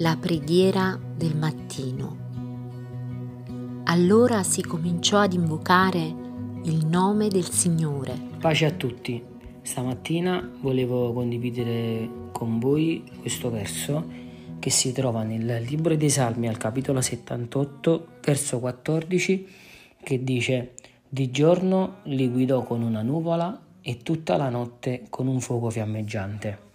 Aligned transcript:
La 0.00 0.16
preghiera 0.16 0.96
del 1.16 1.34
mattino. 1.34 3.82
Allora 3.86 4.44
si 4.44 4.62
cominciò 4.62 5.18
ad 5.18 5.32
invocare 5.32 6.14
il 6.62 6.86
nome 6.86 7.26
del 7.26 7.50
Signore. 7.50 8.16
Pace 8.38 8.66
a 8.66 8.70
tutti. 8.70 9.20
Stamattina 9.60 10.52
volevo 10.60 11.12
condividere 11.12 12.08
con 12.30 12.60
voi 12.60 13.02
questo 13.18 13.50
verso 13.50 14.08
che 14.60 14.70
si 14.70 14.92
trova 14.92 15.24
nel 15.24 15.64
libro 15.64 15.96
dei 15.96 16.10
Salmi 16.10 16.46
al 16.46 16.58
capitolo 16.58 17.00
78, 17.00 18.06
verso 18.22 18.60
14, 18.60 19.48
che 20.00 20.22
dice 20.22 20.74
Di 21.08 21.32
giorno 21.32 21.96
li 22.04 22.28
guidò 22.28 22.62
con 22.62 22.82
una 22.82 23.02
nuvola 23.02 23.60
e 23.80 23.96
tutta 23.96 24.36
la 24.36 24.48
notte 24.48 25.06
con 25.10 25.26
un 25.26 25.40
fuoco 25.40 25.70
fiammeggiante. 25.70 26.66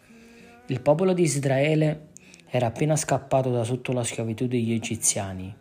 Il 0.67 0.81
popolo 0.81 1.13
di 1.13 1.23
Israele 1.23 2.11
era 2.55 2.67
appena 2.67 2.95
scappato 2.95 3.49
da 3.49 3.63
sotto 3.63 3.93
la 3.93 4.03
schiavitù 4.03 4.45
degli 4.45 4.73
egiziani 4.73 5.51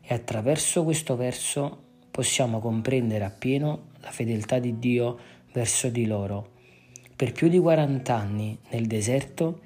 e 0.00 0.14
attraverso 0.14 0.84
questo 0.84 1.16
verso 1.16 1.82
possiamo 2.08 2.60
comprendere 2.60 3.24
appieno 3.24 3.88
la 3.98 4.12
fedeltà 4.12 4.60
di 4.60 4.78
Dio 4.78 5.18
verso 5.52 5.88
di 5.88 6.06
loro. 6.06 6.50
Per 7.16 7.32
più 7.32 7.48
di 7.48 7.58
40 7.58 8.14
anni 8.14 8.56
nel 8.70 8.86
deserto 8.86 9.58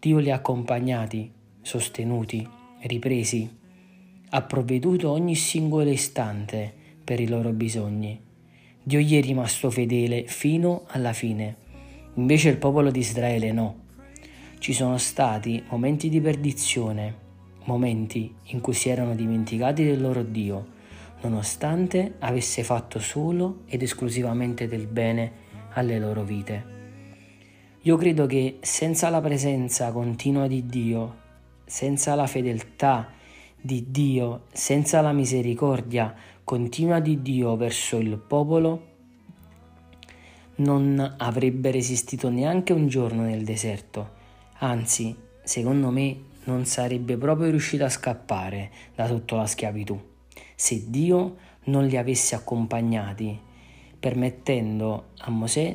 Dio 0.00 0.18
li 0.18 0.32
ha 0.32 0.34
accompagnati, 0.34 1.30
sostenuti, 1.62 2.44
ripresi, 2.80 3.48
ha 4.30 4.42
provveduto 4.42 5.12
ogni 5.12 5.36
singolo 5.36 5.90
istante 5.90 6.74
per 7.04 7.20
i 7.20 7.28
loro 7.28 7.52
bisogni. 7.52 8.20
Dio 8.82 8.98
gli 8.98 9.16
è 9.16 9.22
rimasto 9.22 9.70
fedele 9.70 10.24
fino 10.26 10.86
alla 10.88 11.12
fine. 11.12 11.56
Invece 12.14 12.48
il 12.48 12.56
popolo 12.56 12.90
di 12.90 12.98
Israele 12.98 13.52
no 13.52 13.88
ci 14.60 14.74
sono 14.74 14.98
stati 14.98 15.64
momenti 15.70 16.10
di 16.10 16.20
perdizione, 16.20 17.14
momenti 17.64 18.34
in 18.48 18.60
cui 18.60 18.74
si 18.74 18.90
erano 18.90 19.14
dimenticati 19.14 19.84
del 19.84 20.02
loro 20.02 20.22
Dio, 20.22 20.66
nonostante 21.22 22.16
avesse 22.18 22.62
fatto 22.62 22.98
solo 22.98 23.62
ed 23.66 23.80
esclusivamente 23.80 24.68
del 24.68 24.86
bene 24.86 25.32
alle 25.72 25.98
loro 25.98 26.24
vite. 26.24 26.78
Io 27.80 27.96
credo 27.96 28.26
che 28.26 28.58
senza 28.60 29.08
la 29.08 29.22
presenza 29.22 29.92
continua 29.92 30.46
di 30.46 30.66
Dio, 30.66 31.16
senza 31.64 32.14
la 32.14 32.26
fedeltà 32.26 33.08
di 33.58 33.86
Dio, 33.90 34.42
senza 34.52 35.00
la 35.00 35.12
misericordia 35.12 36.14
continua 36.44 37.00
di 37.00 37.22
Dio 37.22 37.56
verso 37.56 37.96
il 37.96 38.18
popolo, 38.18 38.88
non 40.56 41.14
avrebbe 41.16 41.70
resistito 41.70 42.28
neanche 42.28 42.74
un 42.74 42.88
giorno 42.88 43.22
nel 43.22 43.42
deserto 43.42 44.18
Anzi, 44.60 45.14
secondo 45.42 45.90
me 45.90 46.28
non 46.44 46.64
sarebbe 46.64 47.16
proprio 47.18 47.50
riuscito 47.50 47.84
a 47.84 47.90
scappare 47.90 48.70
da 48.94 49.06
sotto 49.06 49.36
la 49.36 49.46
schiavitù 49.46 50.08
se 50.60 50.90
Dio 50.90 51.36
non 51.64 51.86
li 51.86 51.96
avesse 51.96 52.34
accompagnati, 52.34 53.40
permettendo 53.98 55.12
a 55.20 55.30
Mosè 55.30 55.74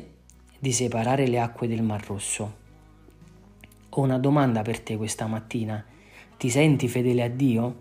di 0.60 0.70
separare 0.70 1.26
le 1.26 1.40
acque 1.40 1.66
del 1.66 1.82
Mar 1.82 2.06
Rosso. 2.06 2.54
Ho 3.88 4.00
una 4.00 4.20
domanda 4.20 4.62
per 4.62 4.78
te 4.78 4.96
questa 4.96 5.26
mattina. 5.26 5.84
Ti 6.36 6.48
senti 6.48 6.86
fedele 6.86 7.24
a 7.24 7.28
Dio? 7.28 7.80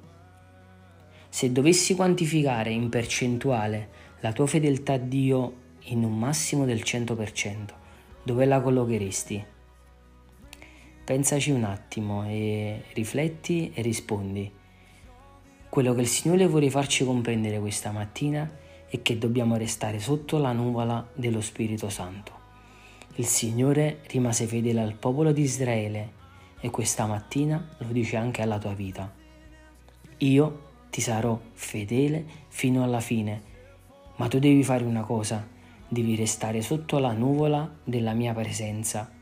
Se 1.29 1.51
dovessi 1.51 1.93
quantificare 1.93 2.71
in 2.71 2.89
percentuale 2.89 3.89
la 4.21 4.33
tua 4.33 4.47
fedeltà 4.47 4.93
a 4.93 4.97
Dio 4.97 5.53
in 5.81 6.03
un 6.03 6.17
massimo 6.17 6.65
del 6.65 6.79
100%, 6.79 7.65
dove 8.23 8.45
la 8.45 8.59
collocheresti? 8.61 9.45
Pensaci 11.05 11.51
un 11.51 11.65
attimo 11.65 12.25
e 12.25 12.85
rifletti 12.93 13.71
e 13.75 13.83
rispondi. 13.83 14.51
Quello 15.69 15.93
che 15.93 16.01
il 16.01 16.07
Signore 16.07 16.47
vuole 16.47 16.71
farci 16.71 17.05
comprendere 17.05 17.59
questa 17.59 17.91
mattina 17.91 18.51
è 18.89 18.99
che 19.03 19.19
dobbiamo 19.19 19.55
restare 19.55 19.99
sotto 19.99 20.39
la 20.39 20.51
nuvola 20.51 21.07
dello 21.13 21.41
Spirito 21.41 21.89
Santo. 21.89 22.31
Il 23.17 23.27
Signore 23.27 23.99
rimase 24.07 24.47
fedele 24.47 24.81
al 24.81 24.95
popolo 24.95 25.31
di 25.31 25.43
Israele 25.43 26.11
e 26.59 26.71
questa 26.71 27.05
mattina 27.05 27.75
lo 27.77 27.91
dice 27.91 28.15
anche 28.15 28.41
alla 28.41 28.57
tua 28.57 28.73
vita. 28.73 29.13
Io 30.17 30.61
ti 30.89 31.01
sarò 31.01 31.39
fedele 31.53 32.25
fino 32.47 32.83
alla 32.83 32.99
fine, 32.99 33.43
ma 34.15 34.27
tu 34.27 34.39
devi 34.39 34.63
fare 34.63 34.83
una 34.83 35.03
cosa, 35.03 35.47
devi 35.87 36.15
restare 36.15 36.63
sotto 36.63 36.97
la 36.97 37.11
nuvola 37.11 37.71
della 37.83 38.13
mia 38.13 38.33
presenza 38.33 39.14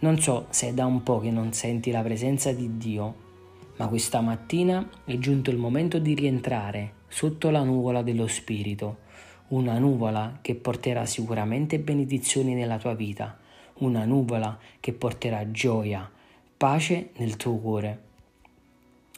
non 0.00 0.18
so 0.18 0.46
se 0.48 0.68
è 0.68 0.72
da 0.72 0.86
un 0.86 1.02
po' 1.02 1.20
che 1.20 1.30
non 1.30 1.52
senti 1.52 1.90
la 1.90 2.02
presenza 2.02 2.52
di 2.52 2.78
Dio, 2.78 3.28
ma 3.76 3.88
questa 3.88 4.20
mattina 4.20 4.88
è 5.04 5.18
giunto 5.18 5.50
il 5.50 5.58
momento 5.58 5.98
di 5.98 6.14
rientrare 6.14 6.92
sotto 7.08 7.50
la 7.50 7.62
nuvola 7.62 8.02
dello 8.02 8.26
Spirito, 8.26 9.08
una 9.48 9.78
nuvola 9.78 10.38
che 10.40 10.54
porterà 10.54 11.04
sicuramente 11.04 11.78
benedizioni 11.78 12.54
nella 12.54 12.78
tua 12.78 12.94
vita, 12.94 13.38
una 13.78 14.04
nuvola 14.04 14.58
che 14.80 14.92
porterà 14.92 15.50
gioia, 15.50 16.10
pace 16.56 17.10
nel 17.16 17.36
tuo 17.36 17.56
cuore. 17.56 18.02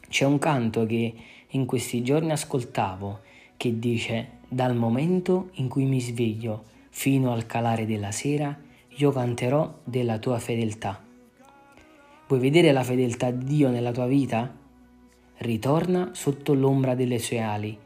C'è 0.09 0.25
un 0.25 0.39
canto 0.39 0.85
che 0.87 1.15
in 1.49 1.65
questi 1.65 2.03
giorni 2.03 2.33
ascoltavo 2.33 3.21
che 3.57 3.79
dice 3.79 4.39
dal 4.49 4.75
momento 4.75 5.51
in 5.55 5.69
cui 5.69 5.85
mi 5.85 6.01
sveglio 6.01 6.65
fino 6.91 7.33
al 7.33 7.47
calare 7.47 7.87
della 7.87 8.11
sera 8.11 8.71
io 8.97 9.11
canterò 9.11 9.81
della 9.85 10.19
tua 10.19 10.39
fedeltà. 10.39 11.03
Vuoi 12.29 12.41
vedere 12.41 12.73
la 12.73 12.83
fedeltà 12.83 13.31
di 13.31 13.45
Dio 13.45 13.71
nella 13.71 13.91
tua 13.91 14.07
vita? 14.07 14.55
Ritorna 15.39 16.11
sotto 16.13 16.53
l'ombra 16.53 16.95
delle 16.95 17.19
sue 17.19 17.41
ali, 17.41 17.79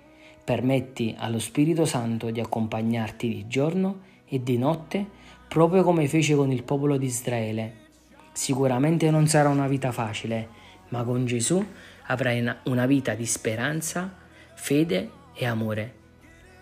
permetti 0.42 1.14
allo 1.16 1.38
Spirito 1.38 1.84
Santo 1.84 2.30
di 2.30 2.40
accompagnarti 2.40 3.28
di 3.28 3.46
giorno 3.46 4.00
e 4.26 4.42
di 4.42 4.58
notte, 4.58 5.06
proprio 5.46 5.84
come 5.84 6.08
fece 6.08 6.34
con 6.34 6.50
il 6.50 6.64
popolo 6.64 6.96
di 6.96 7.06
Israele. 7.06 7.84
Sicuramente 8.32 9.08
non 9.10 9.28
sarà 9.28 9.48
una 9.48 9.68
vita 9.68 9.92
facile, 9.92 10.48
ma 10.88 11.04
con 11.04 11.24
Gesù 11.24 11.64
avrai 12.08 12.44
una 12.64 12.86
vita 12.86 13.14
di 13.14 13.26
speranza, 13.26 14.12
fede 14.54 15.10
e 15.34 15.46
amore. 15.46 15.94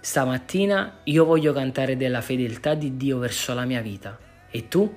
Stamattina 0.00 1.00
io 1.04 1.24
voglio 1.24 1.54
cantare 1.54 1.96
della 1.96 2.20
fedeltà 2.20 2.74
di 2.74 2.98
Dio 2.98 3.18
verso 3.18 3.54
la 3.54 3.64
mia 3.64 3.80
vita. 3.80 4.32
E 4.56 4.68
tu? 4.68 4.88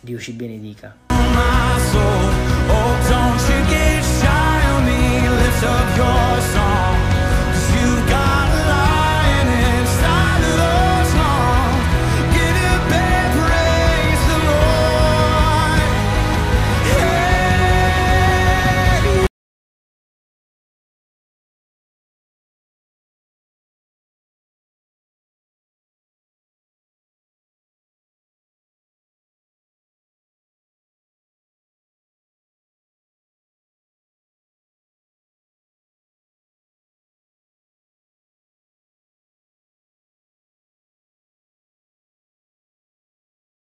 Dio 0.00 0.18
ci 0.18 0.32
benedica. 0.32 0.96
Oh, 1.10 2.96